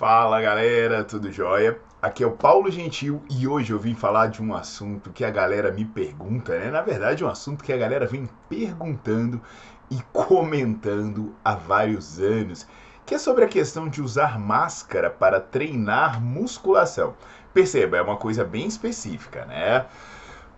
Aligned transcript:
Fala 0.00 0.40
galera, 0.40 1.04
tudo 1.04 1.30
jóia? 1.30 1.78
Aqui 2.00 2.24
é 2.24 2.26
o 2.26 2.32
Paulo 2.32 2.70
Gentil 2.70 3.22
e 3.28 3.46
hoje 3.46 3.70
eu 3.70 3.78
vim 3.78 3.94
falar 3.94 4.28
de 4.28 4.42
um 4.42 4.54
assunto 4.54 5.10
que 5.10 5.22
a 5.22 5.30
galera 5.30 5.70
me 5.70 5.84
pergunta, 5.84 6.58
né? 6.58 6.70
Na 6.70 6.80
verdade, 6.80 7.22
é 7.22 7.26
um 7.26 7.28
assunto 7.28 7.62
que 7.62 7.70
a 7.70 7.76
galera 7.76 8.06
vem 8.06 8.26
perguntando 8.48 9.42
e 9.90 10.00
comentando 10.10 11.34
há 11.44 11.54
vários 11.54 12.18
anos, 12.18 12.66
que 13.04 13.14
é 13.14 13.18
sobre 13.18 13.44
a 13.44 13.48
questão 13.48 13.90
de 13.90 14.00
usar 14.00 14.38
máscara 14.38 15.10
para 15.10 15.38
treinar 15.38 16.18
musculação. 16.18 17.14
Perceba, 17.52 17.98
é 17.98 18.02
uma 18.02 18.16
coisa 18.16 18.42
bem 18.42 18.66
específica, 18.66 19.44
né? 19.44 19.84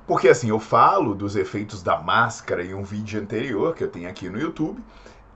Porque 0.06 0.28
assim, 0.28 0.50
eu 0.50 0.60
falo 0.60 1.16
dos 1.16 1.34
efeitos 1.34 1.82
da 1.82 1.98
máscara 1.98 2.64
em 2.64 2.74
um 2.74 2.84
vídeo 2.84 3.20
anterior 3.20 3.74
que 3.74 3.82
eu 3.82 3.88
tenho 3.88 4.08
aqui 4.08 4.30
no 4.30 4.38
YouTube, 4.38 4.80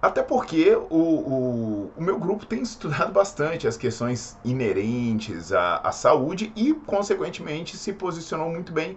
até 0.07 0.23
porque 0.23 0.77
o, 0.89 0.97
o, 0.97 1.93
o, 1.97 2.03
meu 2.03 2.17
grupo 2.17 2.47
tem 2.47 2.63
estudado 2.63 3.13
bastante 3.13 3.67
as 3.67 3.77
questões 3.77 4.39
inerentes 4.45 5.53
à, 5.53 5.79
à 5.79 5.91
saúde 5.91 6.53
e, 6.55 6.73
consequentemente, 6.73 7.77
se 7.77 7.93
posicionou 7.93 8.49
muito 8.49 8.73
bem 8.73 8.97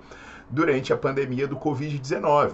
durante 0.51 0.93
a 0.93 0.97
pandemia 0.97 1.47
do 1.47 1.55
Covid-19. 1.55 2.53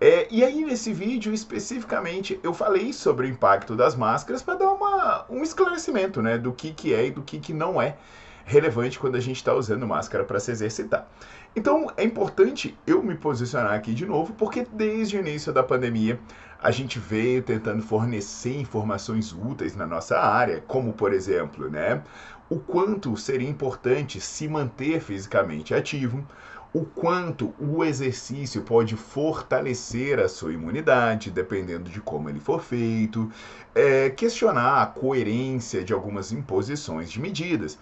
É, 0.00 0.26
e 0.32 0.42
aí, 0.42 0.64
nesse 0.64 0.92
vídeo, 0.92 1.32
especificamente, 1.32 2.40
eu 2.42 2.52
falei 2.52 2.92
sobre 2.92 3.28
o 3.28 3.30
impacto 3.30 3.76
das 3.76 3.94
máscaras 3.94 4.42
para 4.42 4.56
dar 4.56 4.72
uma, 4.72 5.24
um 5.30 5.44
esclarecimento 5.44 6.20
né, 6.20 6.36
do 6.36 6.52
que, 6.52 6.72
que 6.72 6.92
é 6.92 7.06
e 7.06 7.10
do 7.12 7.22
que, 7.22 7.38
que 7.38 7.52
não 7.52 7.80
é 7.80 7.96
relevante 8.44 8.98
quando 8.98 9.16
a 9.16 9.20
gente 9.20 9.36
está 9.36 9.54
usando 9.54 9.86
máscara 9.86 10.24
para 10.24 10.40
se 10.40 10.50
exercitar. 10.50 11.08
Então 11.54 11.88
é 11.96 12.04
importante 12.04 12.76
eu 12.86 13.02
me 13.02 13.14
posicionar 13.14 13.74
aqui 13.74 13.94
de 13.94 14.06
novo, 14.06 14.32
porque 14.34 14.66
desde 14.72 15.16
o 15.16 15.20
início 15.20 15.52
da 15.52 15.62
pandemia 15.62 16.18
a 16.62 16.70
gente 16.70 16.98
veio 16.98 17.42
tentando 17.42 17.82
fornecer 17.82 18.56
informações 18.56 19.32
úteis 19.32 19.74
na 19.74 19.86
nossa 19.86 20.18
área, 20.18 20.62
como 20.66 20.92
por 20.92 21.12
exemplo, 21.12 21.68
né, 21.68 22.02
o 22.48 22.58
quanto 22.58 23.16
seria 23.16 23.48
importante 23.48 24.20
se 24.20 24.46
manter 24.46 25.00
fisicamente 25.00 25.74
ativo, 25.74 26.26
o 26.74 26.84
quanto 26.84 27.52
o 27.58 27.84
exercício 27.84 28.62
pode 28.62 28.96
fortalecer 28.96 30.18
a 30.18 30.28
sua 30.28 30.54
imunidade, 30.54 31.30
dependendo 31.30 31.90
de 31.90 32.00
como 32.00 32.30
ele 32.30 32.40
for 32.40 32.62
feito, 32.62 33.30
é, 33.74 34.08
questionar 34.08 34.82
a 34.82 34.86
coerência 34.86 35.84
de 35.84 35.92
algumas 35.92 36.32
imposições 36.32 37.10
de 37.10 37.20
medidas. 37.20 37.78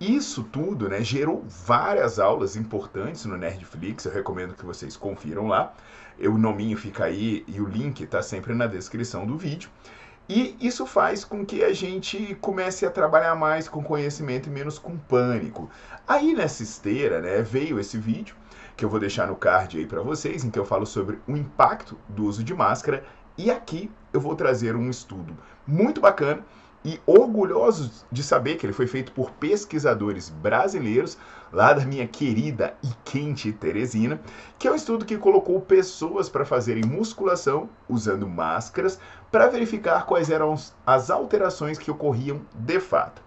Isso 0.00 0.42
tudo 0.42 0.88
né, 0.88 1.02
gerou 1.02 1.44
várias 1.66 2.18
aulas 2.18 2.56
importantes 2.56 3.26
no 3.26 3.36
Nerdflix, 3.36 4.06
eu 4.06 4.12
recomendo 4.12 4.54
que 4.54 4.64
vocês 4.64 4.96
confiram 4.96 5.46
lá. 5.46 5.74
O 6.18 6.38
nominho 6.38 6.76
fica 6.76 7.04
aí 7.04 7.44
e 7.46 7.60
o 7.60 7.66
link 7.66 8.02
está 8.02 8.22
sempre 8.22 8.54
na 8.54 8.66
descrição 8.66 9.26
do 9.26 9.36
vídeo. 9.36 9.70
E 10.32 10.56
isso 10.60 10.86
faz 10.86 11.24
com 11.24 11.44
que 11.44 11.64
a 11.64 11.72
gente 11.72 12.36
comece 12.40 12.86
a 12.86 12.90
trabalhar 12.90 13.34
mais 13.34 13.68
com 13.68 13.82
conhecimento 13.82 14.48
e 14.48 14.52
menos 14.52 14.78
com 14.78 14.96
pânico. 14.96 15.68
Aí 16.06 16.34
nessa 16.34 16.62
esteira, 16.62 17.20
né, 17.20 17.42
veio 17.42 17.80
esse 17.80 17.98
vídeo 17.98 18.36
que 18.76 18.84
eu 18.84 18.88
vou 18.88 19.00
deixar 19.00 19.26
no 19.26 19.34
card 19.34 19.76
aí 19.76 19.86
para 19.88 20.02
vocês, 20.02 20.44
em 20.44 20.50
que 20.50 20.56
eu 20.56 20.64
falo 20.64 20.86
sobre 20.86 21.18
o 21.26 21.36
impacto 21.36 21.98
do 22.08 22.26
uso 22.26 22.44
de 22.44 22.54
máscara 22.54 23.02
e 23.36 23.50
aqui 23.50 23.90
eu 24.12 24.20
vou 24.20 24.36
trazer 24.36 24.76
um 24.76 24.88
estudo 24.88 25.36
muito 25.66 26.00
bacana 26.00 26.44
e 26.84 27.00
orgulhosos 27.06 28.04
de 28.10 28.22
saber 28.22 28.56
que 28.56 28.64
ele 28.64 28.72
foi 28.72 28.86
feito 28.86 29.12
por 29.12 29.30
pesquisadores 29.32 30.30
brasileiros, 30.30 31.18
lá 31.52 31.72
da 31.72 31.84
minha 31.84 32.06
querida 32.06 32.74
e 32.82 32.88
quente 33.04 33.52
Teresina, 33.52 34.20
que 34.58 34.66
é 34.66 34.72
um 34.72 34.74
estudo 34.74 35.04
que 35.04 35.18
colocou 35.18 35.60
pessoas 35.60 36.28
para 36.28 36.44
fazerem 36.44 36.84
musculação 36.84 37.68
usando 37.88 38.26
máscaras 38.26 38.98
para 39.30 39.48
verificar 39.48 40.06
quais 40.06 40.30
eram 40.30 40.54
as 40.86 41.10
alterações 41.10 41.78
que 41.78 41.90
ocorriam 41.90 42.40
de 42.54 42.80
fato. 42.80 43.22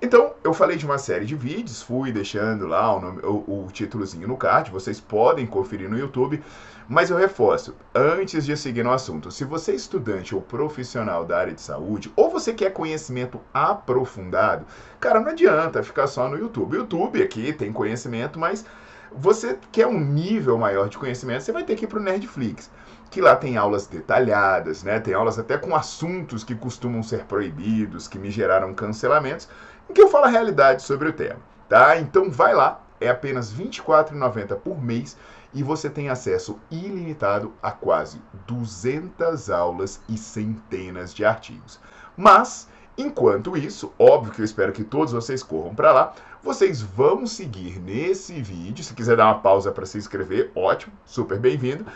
Então, 0.00 0.34
eu 0.44 0.52
falei 0.52 0.76
de 0.76 0.84
uma 0.84 0.98
série 0.98 1.24
de 1.24 1.34
vídeos, 1.34 1.82
fui 1.82 2.12
deixando 2.12 2.66
lá 2.66 2.94
o, 2.94 3.00
nome, 3.00 3.22
o, 3.22 3.64
o 3.64 3.68
títulozinho 3.72 4.28
no 4.28 4.36
card, 4.36 4.70
vocês 4.70 5.00
podem 5.00 5.46
conferir 5.46 5.88
no 5.88 5.98
YouTube, 5.98 6.42
mas 6.88 7.10
eu 7.10 7.16
reforço, 7.16 7.74
antes 7.94 8.44
de 8.44 8.56
seguir 8.56 8.82
no 8.82 8.92
assunto, 8.92 9.30
se 9.30 9.44
você 9.44 9.72
é 9.72 9.74
estudante 9.74 10.34
ou 10.34 10.40
profissional 10.40 11.24
da 11.24 11.38
área 11.38 11.52
de 11.52 11.60
saúde, 11.60 12.12
ou 12.14 12.30
você 12.30 12.52
quer 12.52 12.72
conhecimento 12.72 13.40
aprofundado, 13.52 14.66
cara, 15.00 15.20
não 15.20 15.30
adianta 15.30 15.82
ficar 15.82 16.06
só 16.06 16.28
no 16.28 16.38
YouTube. 16.38 16.76
YouTube 16.76 17.22
aqui 17.22 17.52
tem 17.52 17.72
conhecimento, 17.72 18.38
mas 18.38 18.64
você 19.12 19.58
quer 19.72 19.86
um 19.86 19.98
nível 19.98 20.58
maior 20.58 20.88
de 20.88 20.98
conhecimento, 20.98 21.42
você 21.42 21.52
vai 21.52 21.64
ter 21.64 21.76
que 21.76 21.84
ir 21.84 21.88
para 21.88 21.98
o 21.98 22.02
Nerdflix 22.02 22.70
que 23.10 23.20
lá 23.20 23.36
tem 23.36 23.56
aulas 23.56 23.86
detalhadas, 23.86 24.82
né? 24.82 25.00
Tem 25.00 25.14
aulas 25.14 25.38
até 25.38 25.56
com 25.56 25.74
assuntos 25.74 26.42
que 26.44 26.54
costumam 26.54 27.02
ser 27.02 27.24
proibidos, 27.24 28.08
que 28.08 28.18
me 28.18 28.30
geraram 28.30 28.74
cancelamentos 28.74 29.48
em 29.88 29.92
que 29.92 30.02
eu 30.02 30.08
falo 30.08 30.26
a 30.26 30.28
realidade 30.28 30.82
sobre 30.82 31.08
o 31.08 31.12
tema, 31.12 31.40
tá? 31.68 31.96
Então 31.98 32.30
vai 32.30 32.54
lá, 32.54 32.84
é 33.00 33.08
apenas 33.08 33.52
R$ 33.52 33.64
24,90 33.64 34.56
por 34.56 34.82
mês 34.82 35.16
e 35.56 35.62
você 35.62 35.88
tem 35.88 36.10
acesso 36.10 36.60
ilimitado 36.70 37.54
a 37.62 37.72
quase 37.72 38.20
200 38.46 39.48
aulas 39.48 40.02
e 40.06 40.18
centenas 40.18 41.14
de 41.14 41.24
artigos. 41.24 41.80
Mas, 42.14 42.68
enquanto 42.96 43.56
isso, 43.56 43.90
óbvio 43.98 44.34
que 44.34 44.42
eu 44.42 44.44
espero 44.44 44.70
que 44.70 44.84
todos 44.84 45.14
vocês 45.14 45.42
corram 45.42 45.74
para 45.74 45.92
lá, 45.92 46.14
vocês 46.42 46.82
vão 46.82 47.26
seguir 47.26 47.80
nesse 47.80 48.34
vídeo. 48.34 48.84
Se 48.84 48.92
quiser 48.92 49.16
dar 49.16 49.24
uma 49.24 49.40
pausa 49.40 49.72
para 49.72 49.86
se 49.86 49.96
inscrever, 49.96 50.52
ótimo, 50.54 50.92
super 51.06 51.38
bem-vindo. 51.38 51.86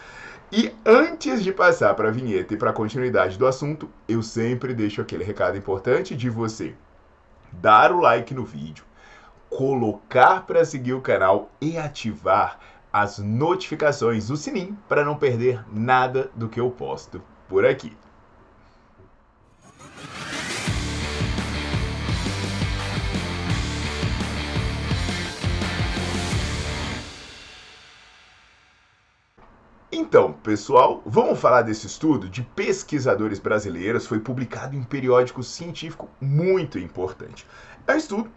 E 0.51 0.75
antes 0.85 1.45
de 1.45 1.53
passar 1.53 1.95
para 1.95 2.09
a 2.09 2.13
vinheta 2.13 2.55
e 2.55 2.57
para 2.57 2.71
a 2.71 2.73
continuidade 2.75 3.37
do 3.37 3.47
assunto, 3.47 3.91
eu 4.09 4.23
sempre 4.23 4.73
deixo 4.73 5.03
aquele 5.03 5.23
recado 5.23 5.59
importante 5.59 6.17
de 6.17 6.31
você 6.31 6.75
dar 7.53 7.93
o 7.93 8.01
like 8.01 8.33
no 8.33 8.43
vídeo, 8.43 8.85
colocar 9.51 10.47
para 10.47 10.65
seguir 10.65 10.95
o 10.95 11.03
canal 11.03 11.51
e 11.61 11.77
ativar 11.77 12.59
as 12.93 13.19
notificações, 13.19 14.31
o 14.31 14.37
sininho, 14.37 14.77
para 14.89 15.05
não 15.05 15.17
perder 15.17 15.65
nada 15.73 16.31
do 16.35 16.49
que 16.49 16.61
eu 16.61 16.71
posto 16.71 17.23
por 17.49 17.65
aqui. 17.65 17.97
Então, 29.93 30.33
pessoal, 30.33 31.03
vamos 31.07 31.39
falar 31.39 31.63
desse 31.63 31.87
estudo 31.87 32.29
de 32.29 32.43
pesquisadores 32.43 33.39
brasileiros. 33.39 34.07
Foi 34.07 34.19
publicado 34.19 34.75
em 34.75 34.81
um 34.81 34.85
periódico 34.85 35.41
científico 35.41 36.09
muito 36.21 36.81
importante. 36.81 37.47
É 37.87 37.95
um 37.95 37.97
estudo 37.97 38.31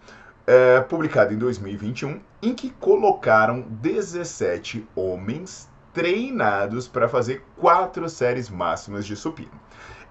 é, 0.46 0.82
publicado 0.82 1.34
em 1.34 1.38
2021 1.38 2.20
em 2.42 2.54
que 2.54 2.70
colocaram 2.72 3.62
17 3.62 4.88
homens 4.96 5.70
treinados 5.94 6.88
para 6.88 7.08
fazer 7.08 7.46
quatro 7.58 8.10
séries 8.10 8.50
máximas 8.50 9.06
de 9.06 9.16
supino. 9.16 9.52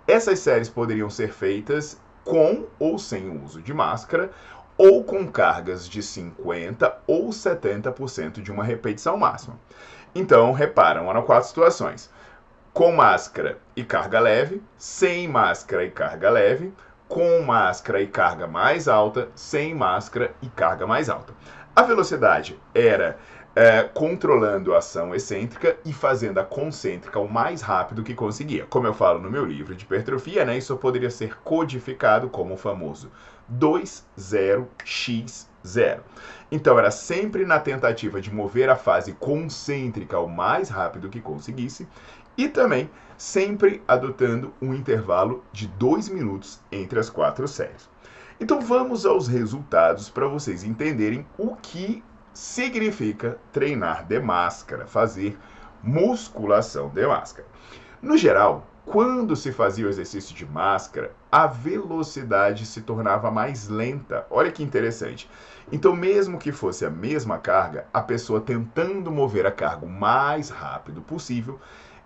Essas 0.06 0.38
séries 0.38 0.68
poderiam 0.68 1.10
ser 1.10 1.32
feitas 1.32 2.00
com 2.24 2.66
ou 2.78 2.98
sem 2.98 3.28
o 3.28 3.44
uso 3.44 3.60
de 3.60 3.74
máscara, 3.74 4.30
ou 4.76 5.04
com 5.04 5.26
cargas 5.28 5.88
de 5.88 6.00
50% 6.00 6.92
ou 7.06 7.28
70% 7.28 8.40
de 8.40 8.50
uma 8.50 8.64
repetição 8.64 9.16
máxima. 9.16 9.58
Então, 10.14 10.52
reparam, 10.52 11.10
eram 11.10 11.22
quatro 11.22 11.48
situações: 11.48 12.10
com 12.72 12.92
máscara 12.92 13.58
e 13.76 13.84
carga 13.84 14.18
leve, 14.20 14.62
sem 14.76 15.28
máscara 15.28 15.84
e 15.84 15.90
carga 15.90 16.30
leve, 16.30 16.72
com 17.12 17.42
máscara 17.42 18.00
e 18.00 18.06
carga 18.06 18.46
mais 18.46 18.88
alta, 18.88 19.28
sem 19.34 19.74
máscara 19.74 20.34
e 20.40 20.48
carga 20.48 20.86
mais 20.86 21.10
alta. 21.10 21.34
A 21.76 21.82
velocidade 21.82 22.58
era 22.74 23.18
é, 23.54 23.82
controlando 23.82 24.74
a 24.74 24.78
ação 24.78 25.14
excêntrica 25.14 25.76
e 25.84 25.92
fazendo 25.92 26.38
a 26.38 26.44
concêntrica 26.44 27.18
o 27.18 27.30
mais 27.30 27.60
rápido 27.60 28.02
que 28.02 28.14
conseguia. 28.14 28.64
Como 28.64 28.86
eu 28.86 28.94
falo 28.94 29.20
no 29.20 29.30
meu 29.30 29.44
livro 29.44 29.74
de 29.74 29.84
hipertrofia, 29.84 30.46
né, 30.46 30.56
isso 30.56 30.74
poderia 30.78 31.10
ser 31.10 31.36
codificado 31.44 32.30
como 32.30 32.54
o 32.54 32.56
famoso 32.56 33.12
20x0. 33.60 36.00
Então 36.50 36.78
era 36.78 36.90
sempre 36.90 37.44
na 37.44 37.60
tentativa 37.60 38.22
de 38.22 38.32
mover 38.32 38.70
a 38.70 38.76
fase 38.76 39.12
concêntrica 39.12 40.18
o 40.18 40.26
mais 40.26 40.70
rápido 40.70 41.10
que 41.10 41.20
conseguisse 41.20 41.86
e 42.36 42.48
também 42.48 42.90
sempre 43.16 43.82
adotando 43.86 44.52
um 44.60 44.74
intervalo 44.74 45.44
de 45.52 45.66
2 45.68 46.08
minutos 46.08 46.60
entre 46.70 46.98
as 46.98 47.08
quatro 47.08 47.46
séries. 47.46 47.88
Então 48.40 48.60
vamos 48.60 49.06
aos 49.06 49.28
resultados 49.28 50.10
para 50.10 50.26
vocês 50.26 50.64
entenderem 50.64 51.26
o 51.38 51.54
que 51.56 52.02
significa 52.34 53.38
treinar 53.52 54.04
de 54.06 54.18
máscara, 54.18 54.86
fazer 54.86 55.38
musculação 55.82 56.88
de 56.88 57.06
máscara. 57.06 57.46
No 58.00 58.16
geral, 58.16 58.66
quando 58.84 59.36
se 59.36 59.52
fazia 59.52 59.86
o 59.86 59.88
exercício 59.88 60.34
de 60.34 60.44
máscara, 60.44 61.14
a 61.30 61.46
velocidade 61.46 62.66
se 62.66 62.80
tornava 62.80 63.30
mais 63.30 63.68
lenta. 63.68 64.26
Olha 64.28 64.50
que 64.50 64.62
interessante. 64.62 65.30
Então, 65.70 65.94
mesmo 65.94 66.36
que 66.36 66.50
fosse 66.50 66.84
a 66.84 66.90
mesma 66.90 67.38
carga, 67.38 67.86
a 67.94 68.00
pessoa 68.02 68.40
tentando 68.40 69.12
mover 69.12 69.46
a 69.46 69.52
carga 69.52 69.86
o 69.86 69.88
mais 69.88 70.50
rápido 70.50 71.00
possível, 71.00 71.60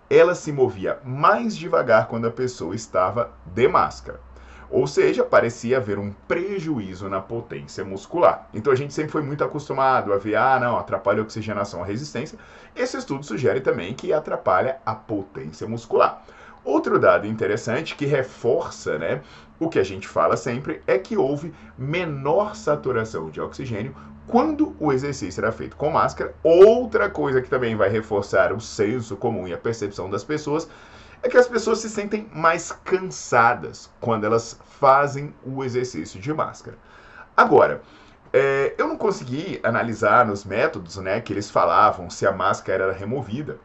ela 0.09 0.35
se 0.35 0.51
movia 0.51 0.99
mais 1.03 1.55
devagar 1.55 2.07
quando 2.07 2.27
a 2.27 2.31
pessoa 2.31 2.75
estava 2.75 3.31
de 3.45 3.67
máscara. 3.67 4.19
Ou 4.69 4.85
seja, 4.85 5.23
parecia 5.23 5.77
haver 5.77 5.97
um 5.97 6.11
prejuízo 6.27 7.07
na 7.07 7.21
potência 7.21 7.85
muscular. 7.85 8.49
Então 8.53 8.71
a 8.71 8.75
gente 8.75 8.93
sempre 8.93 9.11
foi 9.11 9.21
muito 9.21 9.43
acostumado 9.43 10.11
a 10.11 10.17
ver, 10.17 10.35
ah, 10.35 10.59
não, 10.59 10.77
atrapalha 10.77 11.21
a 11.21 11.23
oxigenação, 11.23 11.81
a 11.81 11.85
resistência. 11.85 12.37
Esse 12.75 12.97
estudo 12.97 13.25
sugere 13.25 13.61
também 13.61 13.93
que 13.93 14.11
atrapalha 14.11 14.77
a 14.85 14.93
potência 14.93 15.67
muscular. 15.67 16.21
Outro 16.67 16.99
dado 16.99 17.25
interessante 17.25 17.95
que 17.95 18.05
reforça 18.05 18.97
né, 18.97 19.21
o 19.57 19.69
que 19.69 19.79
a 19.79 19.85
gente 19.85 20.05
fala 20.05 20.35
sempre 20.35 20.81
é 20.85 20.97
que 20.97 21.15
houve 21.15 21.53
menor 21.77 22.57
saturação 22.57 23.29
de 23.29 23.39
oxigênio 23.39 23.95
quando 24.27 24.75
o 24.77 24.91
exercício 24.91 25.39
era 25.39 25.53
feito 25.53 25.77
com 25.77 25.89
máscara. 25.89 26.35
Outra 26.43 27.09
coisa 27.09 27.41
que 27.41 27.49
também 27.49 27.77
vai 27.77 27.87
reforçar 27.87 28.51
o 28.51 28.59
senso 28.59 29.15
comum 29.15 29.47
e 29.47 29.53
a 29.53 29.57
percepção 29.57 30.09
das 30.09 30.25
pessoas 30.25 30.67
é 31.23 31.29
que 31.29 31.37
as 31.37 31.47
pessoas 31.47 31.79
se 31.79 31.89
sentem 31.89 32.29
mais 32.33 32.69
cansadas 32.83 33.89
quando 34.01 34.25
elas 34.25 34.59
fazem 34.77 35.33
o 35.45 35.63
exercício 35.63 36.19
de 36.19 36.33
máscara. 36.33 36.77
Agora, 37.37 37.81
é, 38.33 38.75
eu 38.77 38.89
não 38.89 38.97
consegui 38.97 39.57
analisar 39.63 40.25
nos 40.25 40.43
métodos 40.43 40.97
né, 40.97 41.21
que 41.21 41.31
eles 41.31 41.49
falavam 41.49 42.09
se 42.09 42.27
a 42.27 42.33
máscara 42.33 42.83
era 42.83 42.93
removida 42.93 43.57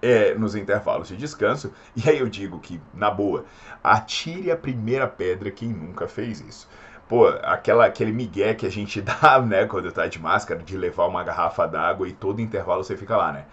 é, 0.00 0.34
nos 0.34 0.54
intervalos 0.54 1.08
de 1.08 1.16
descanso, 1.16 1.72
e 1.96 2.08
aí 2.08 2.18
eu 2.18 2.28
digo 2.28 2.58
que, 2.58 2.80
na 2.94 3.10
boa, 3.10 3.44
atire 3.82 4.50
a 4.50 4.56
primeira 4.56 5.06
pedra 5.06 5.50
quem 5.50 5.68
nunca 5.68 6.06
fez 6.06 6.40
isso. 6.40 6.68
Pô, 7.08 7.26
aquela, 7.42 7.86
aquele 7.86 8.12
migué 8.12 8.54
que 8.54 8.66
a 8.66 8.70
gente 8.70 9.00
dá, 9.02 9.40
né, 9.40 9.66
quando 9.66 9.90
tá 9.90 10.06
de 10.06 10.18
máscara, 10.18 10.62
de 10.62 10.76
levar 10.76 11.06
uma 11.06 11.24
garrafa 11.24 11.66
d'água 11.66 12.08
e 12.08 12.12
todo 12.12 12.40
intervalo 12.40 12.84
você 12.84 12.96
fica 12.96 13.16
lá, 13.16 13.32
né? 13.32 13.44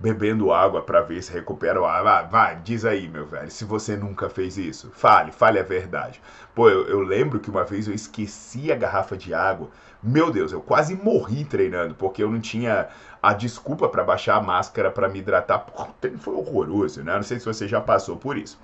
Bebendo 0.00 0.50
água 0.50 0.80
para 0.80 1.02
ver 1.02 1.22
se 1.22 1.32
recupera 1.32 1.80
o 1.80 1.84
ar. 1.84 2.02
Vai, 2.02 2.26
vai, 2.26 2.56
diz 2.64 2.84
aí, 2.84 3.06
meu 3.06 3.26
velho, 3.26 3.50
se 3.50 3.64
você 3.64 3.96
nunca 3.96 4.30
fez 4.30 4.56
isso. 4.56 4.90
Fale, 4.94 5.30
fale 5.30 5.58
a 5.58 5.62
verdade. 5.62 6.20
Pô, 6.54 6.68
eu, 6.70 6.88
eu 6.88 7.00
lembro 7.00 7.38
que 7.38 7.50
uma 7.50 7.64
vez 7.64 7.86
eu 7.86 7.94
esqueci 7.94 8.72
a 8.72 8.76
garrafa 8.76 9.16
de 9.16 9.34
água. 9.34 9.68
Meu 10.02 10.30
Deus, 10.30 10.50
eu 10.50 10.62
quase 10.62 10.96
morri 10.96 11.44
treinando, 11.44 11.94
porque 11.94 12.22
eu 12.22 12.30
não 12.30 12.40
tinha 12.40 12.88
a 13.22 13.34
desculpa 13.34 13.86
para 13.88 14.02
baixar 14.02 14.36
a 14.36 14.40
máscara 14.40 14.90
para 14.90 15.08
me 15.08 15.18
hidratar. 15.18 15.58
Pô, 15.58 15.86
foi 16.18 16.34
horroroso, 16.34 17.04
né? 17.04 17.14
Não 17.14 17.22
sei 17.22 17.38
se 17.38 17.44
você 17.44 17.68
já 17.68 17.80
passou 17.80 18.16
por 18.16 18.38
isso. 18.38 18.58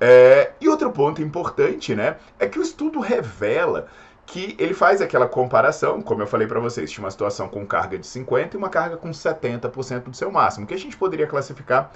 É, 0.00 0.52
e 0.60 0.68
outro 0.68 0.90
ponto 0.90 1.20
importante, 1.20 1.94
né, 1.94 2.16
é 2.38 2.48
que 2.48 2.58
o 2.58 2.62
estudo 2.62 3.00
revela 3.00 3.88
que 4.30 4.54
ele 4.60 4.74
faz 4.74 5.00
aquela 5.00 5.26
comparação, 5.26 6.00
como 6.00 6.22
eu 6.22 6.26
falei 6.26 6.46
para 6.46 6.60
vocês, 6.60 6.88
de 6.88 7.00
uma 7.00 7.10
situação 7.10 7.48
com 7.48 7.66
carga 7.66 7.98
de 7.98 8.06
50 8.06 8.56
e 8.56 8.58
uma 8.58 8.68
carga 8.68 8.96
com 8.96 9.10
70% 9.10 10.04
do 10.04 10.16
seu 10.16 10.30
máximo, 10.30 10.68
que 10.68 10.74
a 10.74 10.78
gente 10.78 10.96
poderia 10.96 11.26
classificar 11.26 11.90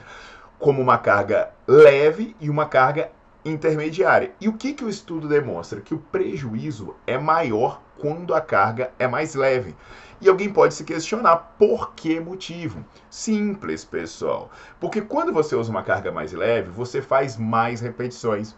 como 0.59 0.83
uma 0.83 0.99
carga 0.99 1.51
leve 1.65 2.35
e 2.41 2.51
uma 2.51 2.67
carga 2.67 3.13
intermediária. 3.45 4.33
E 4.41 4.49
o 4.49 4.55
que, 4.55 4.73
que 4.73 4.85
o 4.85 4.89
estudo 4.89 5.29
demonstra? 5.29 5.81
Que 5.81 5.95
o 5.95 5.99
prejuízo 5.99 6.97
é 7.07 7.17
maior 7.17 7.81
quando 8.01 8.35
a 8.35 8.41
carga 8.41 8.91
é 8.99 9.07
mais 9.07 9.37
leve. 9.37 9.77
E 10.21 10.29
alguém 10.29 10.53
pode 10.53 10.75
se 10.75 10.83
questionar 10.83 11.55
por 11.57 11.95
que 11.95 12.19
motivo? 12.19 12.85
Simples, 13.09 13.85
pessoal. 13.85 14.51
Porque 14.81 15.01
quando 15.01 15.33
você 15.33 15.55
usa 15.55 15.71
uma 15.71 15.85
carga 15.85 16.11
mais 16.11 16.33
leve, 16.33 16.71
você 16.71 17.01
faz 17.01 17.37
mais 17.37 17.81
repetições 17.81 18.57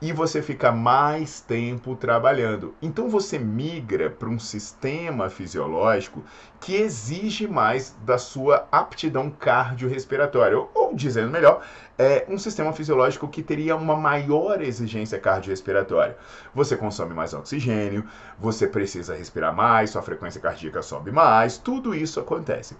e 0.00 0.12
você 0.12 0.42
fica 0.42 0.70
mais 0.70 1.40
tempo 1.40 1.96
trabalhando. 1.96 2.74
Então 2.82 3.08
você 3.08 3.38
migra 3.38 4.10
para 4.10 4.28
um 4.28 4.38
sistema 4.38 5.30
fisiológico 5.30 6.22
que 6.60 6.74
exige 6.74 7.46
mais 7.46 7.96
da 8.04 8.18
sua 8.18 8.66
aptidão 8.70 9.30
cardiorrespiratória, 9.30 10.58
ou, 10.74 10.94
dizendo 10.94 11.30
melhor, 11.30 11.62
é 11.98 12.26
um 12.28 12.36
sistema 12.36 12.72
fisiológico 12.72 13.28
que 13.28 13.42
teria 13.42 13.74
uma 13.74 13.96
maior 13.96 14.60
exigência 14.60 15.18
cardiorrespiratória. 15.18 16.16
Você 16.54 16.76
consome 16.76 17.14
mais 17.14 17.32
oxigênio, 17.32 18.04
você 18.38 18.66
precisa 18.66 19.14
respirar 19.14 19.54
mais, 19.54 19.90
sua 19.90 20.02
frequência 20.02 20.40
cardíaca 20.40 20.82
sobe 20.82 21.10
mais, 21.10 21.56
tudo 21.56 21.94
isso 21.94 22.20
acontece. 22.20 22.76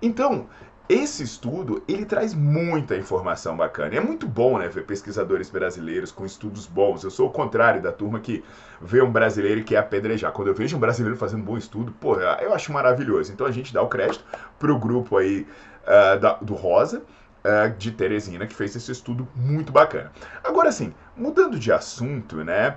Então, 0.00 0.46
esse 0.90 1.22
estudo, 1.22 1.84
ele 1.86 2.04
traz 2.04 2.34
muita 2.34 2.96
informação 2.96 3.56
bacana. 3.56 3.94
E 3.94 3.98
é 3.98 4.00
muito 4.00 4.26
bom, 4.26 4.58
né, 4.58 4.66
ver 4.66 4.84
pesquisadores 4.84 5.48
brasileiros 5.48 6.10
com 6.10 6.26
estudos 6.26 6.66
bons. 6.66 7.04
Eu 7.04 7.12
sou 7.12 7.28
o 7.28 7.30
contrário 7.30 7.80
da 7.80 7.92
turma 7.92 8.18
que 8.18 8.42
vê 8.80 9.00
um 9.00 9.08
brasileiro 9.08 9.60
e 9.60 9.62
quer 9.62 9.76
apedrejar. 9.76 10.32
Quando 10.32 10.48
eu 10.48 10.54
vejo 10.54 10.76
um 10.76 10.80
brasileiro 10.80 11.16
fazendo 11.16 11.42
um 11.42 11.44
bom 11.44 11.56
estudo, 11.56 11.92
pô, 11.92 12.16
eu 12.16 12.52
acho 12.52 12.72
maravilhoso. 12.72 13.32
Então 13.32 13.46
a 13.46 13.52
gente 13.52 13.72
dá 13.72 13.80
o 13.80 13.86
crédito 13.86 14.24
pro 14.58 14.76
grupo 14.76 15.16
aí 15.16 15.46
uh, 15.84 16.18
da, 16.18 16.32
do 16.42 16.54
Rosa, 16.54 16.98
uh, 17.44 17.70
de 17.78 17.92
Teresina, 17.92 18.44
que 18.48 18.54
fez 18.56 18.74
esse 18.74 18.90
estudo 18.90 19.28
muito 19.36 19.70
bacana. 19.70 20.10
Agora, 20.42 20.70
assim, 20.70 20.92
mudando 21.16 21.56
de 21.56 21.70
assunto, 21.70 22.42
né, 22.42 22.76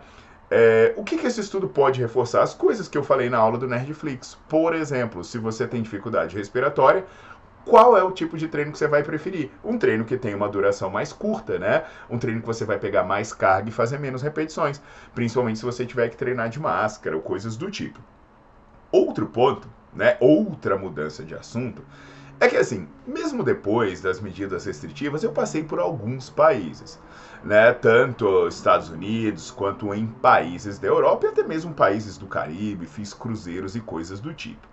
é, 0.56 0.94
o 0.96 1.04
que, 1.04 1.18
que 1.18 1.26
esse 1.26 1.42
estudo 1.42 1.68
pode 1.68 2.00
reforçar? 2.00 2.44
As 2.44 2.54
coisas 2.54 2.88
que 2.88 2.96
eu 2.96 3.04
falei 3.04 3.28
na 3.28 3.40
aula 3.40 3.58
do 3.58 3.68
Nerdflix. 3.68 4.38
Por 4.48 4.76
exemplo, 4.76 5.24
se 5.24 5.40
você 5.40 5.68
tem 5.68 5.82
dificuldade 5.82 6.38
respiratória, 6.38 7.06
qual 7.66 7.98
é 7.98 8.04
o 8.04 8.12
tipo 8.12 8.38
de 8.38 8.48
treino 8.48 8.72
que 8.72 8.78
você 8.78 8.88
vai 8.88 9.04
preferir. 9.04 9.50
Um 9.64 9.78
treino 9.78 10.06
que 10.06 10.18
tem 10.18 10.34
uma 10.34 10.50
duração 10.50 10.90
mais 10.90 11.14
curta, 11.14 11.58
né? 11.58 11.86
Um 12.10 12.18
treino 12.18 12.42
que 12.42 12.48
você 12.48 12.66
vai 12.66 12.78
pegar 12.78 13.04
mais 13.04 13.34
carga 13.34 13.70
e 13.70 13.72
fazer 13.72 14.00
menos 14.00 14.22
repetições, 14.22 14.82
principalmente 15.16 15.60
se 15.60 15.66
você 15.66 15.86
tiver 15.86 16.10
que 16.10 16.18
treinar 16.18 16.50
de 16.50 16.60
máscara 16.60 17.16
ou 17.16 17.22
coisas 17.22 17.56
do 17.56 17.72
tipo. 17.72 18.00
Outro 18.92 19.28
ponto, 19.28 19.68
né? 19.94 20.18
Outra 20.20 20.78
mudança 20.78 21.24
de 21.24 21.34
assunto 21.36 21.84
é 22.40 22.50
que 22.50 22.58
assim, 22.58 22.88
mesmo 23.08 23.44
depois 23.44 24.02
das 24.02 24.20
medidas 24.20 24.66
restritivas, 24.66 25.24
eu 25.24 25.32
passei 25.32 25.64
por 25.64 25.80
alguns 25.80 26.30
países, 26.30 27.00
né? 27.44 27.72
Tanto 27.72 28.48
Estados 28.48 28.90
Unidos 28.90 29.50
quanto 29.50 29.94
em 29.94 30.08
países 30.08 30.78
da 30.78 30.88
Europa 30.88 31.26
e 31.26 31.30
até 31.30 31.44
mesmo 31.44 31.74
países 31.74 32.18
do 32.18 32.28
Caribe, 32.28 32.86
fiz 32.86 33.14
cruzeiros 33.14 33.76
e 33.76 33.80
coisas 33.80 34.20
do 34.20 34.34
tipo. 34.34 34.68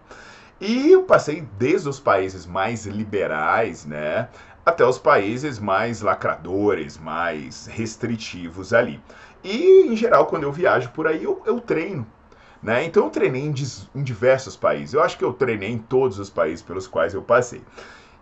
E 0.60 0.90
eu 0.92 1.04
passei 1.04 1.40
desde 1.58 1.88
os 1.88 1.98
países 1.98 2.44
mais 2.44 2.84
liberais, 2.84 3.86
né, 3.86 4.28
até 4.64 4.84
os 4.84 4.98
países 4.98 5.58
mais 5.58 6.02
lacradores, 6.02 6.98
mais 6.98 7.66
restritivos 7.66 8.74
ali. 8.74 9.00
E, 9.42 9.86
em 9.86 9.96
geral, 9.96 10.26
quando 10.26 10.42
eu 10.42 10.52
viajo 10.52 10.90
por 10.90 11.06
aí, 11.06 11.24
eu, 11.24 11.42
eu 11.46 11.60
treino. 11.60 12.06
Né? 12.62 12.84
Então, 12.84 13.04
eu 13.04 13.10
treinei 13.10 13.42
em, 13.42 13.54
em 13.94 14.02
diversos 14.02 14.54
países. 14.54 14.92
Eu 14.92 15.02
acho 15.02 15.16
que 15.16 15.24
eu 15.24 15.32
treinei 15.32 15.70
em 15.70 15.78
todos 15.78 16.18
os 16.18 16.28
países 16.28 16.62
pelos 16.62 16.86
quais 16.86 17.14
eu 17.14 17.22
passei. 17.22 17.62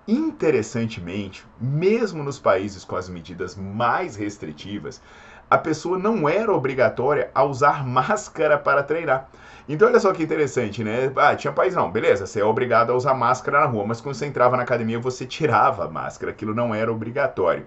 Interessantemente, 0.07 1.45
mesmo 1.61 2.23
nos 2.23 2.39
países 2.39 2.85
com 2.85 2.95
as 2.95 3.09
medidas 3.09 3.57
mais 3.57 4.15
restritivas, 4.15 5.03
a 5.51 5.59
pessoa 5.59 5.99
não 5.99 6.29
era 6.29 6.53
obrigatória 6.53 7.31
a 7.35 7.45
usar 7.45 7.85
máscara 7.87 8.59
para 8.59 8.83
treinar. 8.83 9.29
Então 9.69 9.87
olha 9.87 10.01
só 10.01 10.13
que 10.13 10.23
interessante, 10.23 10.83
né? 10.83 11.13
Ah, 11.17 11.37
tinha 11.37 11.53
país 11.53 11.75
não, 11.75 11.91
beleza, 11.91 12.27
você 12.27 12.41
é 12.41 12.45
obrigado 12.45 12.91
a 12.91 12.95
usar 12.97 13.13
máscara 13.15 13.61
na 13.61 13.67
rua, 13.67 13.85
mas 13.87 14.01
quando 14.01 14.15
você 14.15 14.27
entrava 14.27 14.57
na 14.57 14.63
academia 14.63 14.99
você 14.99 15.25
tirava 15.27 15.85
a 15.85 15.89
máscara, 15.89 16.33
aquilo 16.33 16.55
não 16.55 16.75
era 16.75 16.91
obrigatório. 16.91 17.67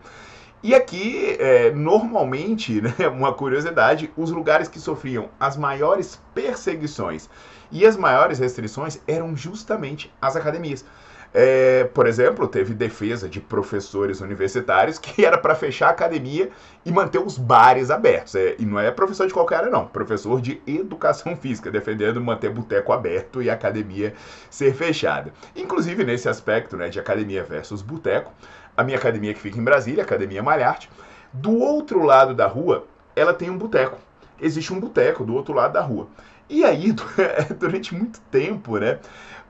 E 0.63 0.75
aqui, 0.75 1.38
é, 1.39 1.71
normalmente, 1.71 2.81
né, 2.81 3.07
uma 3.07 3.33
curiosidade, 3.33 4.11
os 4.15 4.29
lugares 4.31 4.67
que 4.67 4.79
sofriam 4.79 5.29
as 5.39 5.57
maiores 5.57 6.21
perseguições 6.35 7.29
e 7.71 7.85
as 7.85 7.97
maiores 7.97 8.38
restrições 8.38 9.00
eram 9.07 9.35
justamente 9.35 10.13
as 10.21 10.35
academias. 10.35 10.85
É, 11.33 11.85
por 11.93 12.07
exemplo, 12.07 12.45
teve 12.47 12.73
defesa 12.73 13.29
de 13.29 13.39
professores 13.39 14.19
universitários 14.19 15.00
que 15.00 15.23
era 15.25 15.38
para 15.38 15.55
fechar 15.55 15.88
a 15.88 15.91
academia 15.91 16.50
e 16.85 16.91
manter 16.91 17.19
os 17.19 17.38
bares 17.38 17.89
abertos. 17.89 18.35
É, 18.35 18.55
e 18.59 18.65
não 18.65 18.79
é 18.79 18.91
professor 18.91 19.27
de 19.27 19.33
qualquer 19.33 19.57
área, 19.57 19.69
não. 19.69 19.88
Professor 19.88 20.41
de 20.41 20.61
educação 20.67 21.35
física, 21.38 21.71
defendendo 21.71 22.19
manter 22.19 22.50
boteco 22.50 22.91
aberto 22.91 23.41
e 23.41 23.50
academia 23.50 24.13
ser 24.50 24.73
fechada. 24.73 25.31
Inclusive, 25.55 26.03
nesse 26.03 26.27
aspecto 26.27 26.75
né, 26.75 26.89
de 26.89 27.00
academia 27.00 27.43
versus 27.43 27.81
boteco, 27.81 28.31
a 28.75 28.83
minha 28.83 28.97
academia 28.97 29.33
que 29.33 29.39
fica 29.39 29.57
em 29.57 29.63
Brasília, 29.63 30.03
Academia 30.03 30.43
Malharte, 30.43 30.89
do 31.31 31.57
outro 31.59 32.03
lado 32.03 32.33
da 32.33 32.47
rua, 32.47 32.85
ela 33.15 33.33
tem 33.33 33.50
um 33.50 33.57
boteco. 33.57 33.97
Existe 34.39 34.73
um 34.73 34.79
boteco 34.79 35.23
do 35.23 35.33
outro 35.33 35.53
lado 35.53 35.73
da 35.73 35.81
rua. 35.81 36.07
E 36.50 36.65
aí, 36.65 36.93
durante 37.57 37.95
muito 37.95 38.19
tempo, 38.29 38.77
né, 38.77 39.00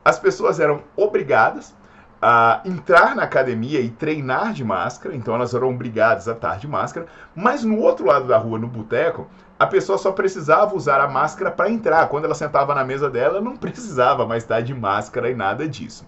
as 0.03 0.20
pessoas 0.20 0.60
eram 0.60 0.81
obrigadas 0.96 1.75
a 2.22 2.62
entrar 2.65 3.15
na 3.15 3.24
academia 3.24 3.79
e 3.79 3.89
treinar 3.89 4.53
de 4.53 4.63
máscara, 4.63 5.15
então 5.15 5.34
elas 5.34 5.55
eram 5.55 5.70
obrigadas 5.70 6.27
a 6.27 6.34
estar 6.34 6.60
de 6.60 6.67
máscara, 6.67 7.08
mas 7.36 7.63
no 7.63 7.79
outro 7.79 8.05
lado 8.05 8.27
da 8.27 8.38
rua, 8.38 8.60
no 8.60 8.67
boteco, 8.67 9.27
a 9.58 9.65
pessoa 9.65 9.98
só 9.98 10.12
precisava 10.12 10.75
usar 10.75 11.00
a 11.01 11.08
máscara 11.08 11.51
para 11.51 11.70
entrar. 11.70 12.08
Quando 12.10 12.25
ela 12.25 12.36
sentava 12.36 12.74
na 12.74 12.84
mesa 12.84 13.10
dela, 13.10 13.41
não 13.41 13.58
precisava 13.58 14.25
mais 14.25 14.43
estar 14.43 14.62
de 14.62 14.74
máscara 14.74 15.29
e 15.29 15.36
nada 15.36 15.67
disso. 15.67 16.05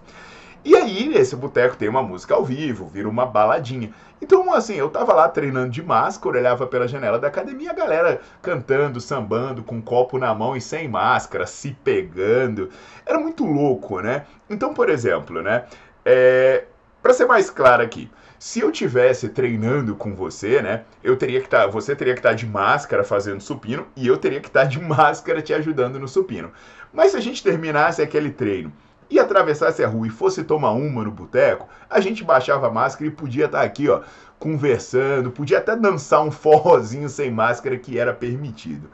E 0.64 0.74
aí, 0.74 1.14
esse 1.14 1.36
boteco 1.36 1.76
tem 1.76 1.90
uma 1.90 2.02
música 2.02 2.34
ao 2.34 2.42
vivo, 2.42 2.86
vira 2.86 3.06
uma 3.06 3.26
baladinha. 3.26 3.92
Então, 4.20 4.50
assim, 4.54 4.74
eu 4.74 4.88
tava 4.88 5.12
lá 5.12 5.28
treinando 5.28 5.68
de 5.68 5.82
máscara, 5.82 6.38
olhava 6.38 6.66
pela 6.66 6.88
janela 6.88 7.18
da 7.18 7.28
academia, 7.28 7.70
a 7.70 7.74
galera 7.74 8.22
cantando, 8.40 8.98
sambando, 8.98 9.62
com 9.62 9.76
um 9.76 9.82
copo 9.82 10.16
na 10.18 10.34
mão 10.34 10.56
e 10.56 10.62
sem 10.62 10.88
máscara, 10.88 11.46
se 11.46 11.76
pegando. 11.84 12.70
Era 13.04 13.18
muito 13.18 13.44
louco, 13.44 14.00
né? 14.00 14.24
Então, 14.48 14.72
por 14.72 14.88
exemplo, 14.88 15.42
né? 15.42 15.64
É... 16.02 16.64
Para 17.02 17.12
ser 17.12 17.26
mais 17.26 17.50
claro 17.50 17.82
aqui, 17.82 18.10
se 18.38 18.60
eu 18.60 18.72
tivesse 18.72 19.28
treinando 19.28 19.94
com 19.94 20.14
você, 20.14 20.62
né, 20.62 20.84
eu 21.02 21.16
teria 21.16 21.40
que 21.40 21.46
estar, 21.46 21.64
tá, 21.64 21.66
você 21.66 21.94
teria 21.94 22.14
que 22.14 22.20
estar 22.20 22.30
tá 22.30 22.34
de 22.34 22.46
máscara 22.46 23.04
fazendo 23.04 23.42
supino 23.42 23.86
e 23.94 24.06
eu 24.06 24.16
teria 24.16 24.40
que 24.40 24.48
estar 24.48 24.62
tá 24.62 24.66
de 24.66 24.80
máscara 24.84 25.42
te 25.42 25.52
ajudando 25.52 25.98
no 25.98 26.08
supino. 26.08 26.50
Mas 26.90 27.10
se 27.10 27.18
a 27.18 27.20
gente 27.20 27.42
terminasse 27.42 28.00
aquele 28.00 28.30
treino 28.30 28.72
e 29.10 29.18
atravessasse 29.18 29.82
a 29.82 29.88
rua 29.88 30.06
e 30.06 30.10
fosse 30.10 30.44
tomar 30.44 30.72
uma 30.72 31.04
no 31.04 31.10
boteco, 31.10 31.68
a 31.88 32.00
gente 32.00 32.24
baixava 32.24 32.68
a 32.68 32.70
máscara 32.70 33.06
e 33.06 33.10
podia 33.10 33.46
estar 33.46 33.62
aqui, 33.62 33.88
ó, 33.88 34.00
conversando, 34.38 35.30
podia 35.30 35.58
até 35.58 35.76
dançar 35.76 36.22
um 36.22 36.30
forrozinho 36.30 37.08
sem 37.08 37.30
máscara 37.30 37.78
que 37.78 37.98
era 37.98 38.12
permitido. 38.12 38.90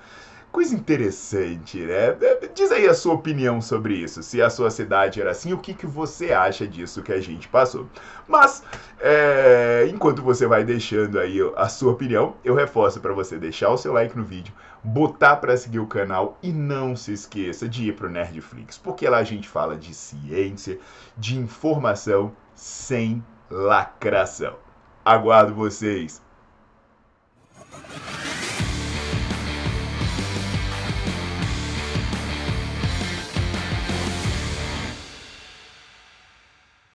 Coisa 0.52 0.74
interessante, 0.74 1.78
né? 1.78 2.16
Diz 2.52 2.72
aí 2.72 2.88
a 2.88 2.94
sua 2.94 3.14
opinião 3.14 3.60
sobre 3.62 3.94
isso. 3.94 4.20
Se 4.20 4.42
a 4.42 4.50
sua 4.50 4.68
cidade 4.68 5.20
era 5.20 5.30
assim, 5.30 5.52
o 5.52 5.58
que, 5.58 5.72
que 5.72 5.86
você 5.86 6.32
acha 6.32 6.66
disso 6.66 7.04
que 7.04 7.12
a 7.12 7.20
gente 7.20 7.46
passou? 7.46 7.86
Mas, 8.26 8.64
é, 8.98 9.88
enquanto 9.88 10.22
você 10.22 10.48
vai 10.48 10.64
deixando 10.64 11.20
aí 11.20 11.38
a 11.56 11.68
sua 11.68 11.92
opinião, 11.92 12.34
eu 12.44 12.52
reforço 12.52 13.00
para 13.00 13.12
você 13.12 13.38
deixar 13.38 13.70
o 13.70 13.78
seu 13.78 13.92
like 13.92 14.18
no 14.18 14.24
vídeo, 14.24 14.52
botar 14.82 15.36
para 15.36 15.56
seguir 15.56 15.78
o 15.78 15.86
canal 15.86 16.38
e 16.42 16.52
não 16.52 16.96
se 16.96 17.12
esqueça 17.12 17.68
de 17.68 17.88
ir 17.88 17.96
pro 17.96 18.10
Nerdflix, 18.10 18.78
porque 18.78 19.08
lá 19.08 19.18
a 19.18 19.24
gente 19.24 19.48
fala 19.48 19.76
de 19.76 19.92
ciência, 19.94 20.78
de 21.16 21.36
informação 21.36 22.32
sem 22.54 23.24
lacração. 23.50 24.56
Aguardo 25.04 25.54
vocês! 25.54 26.22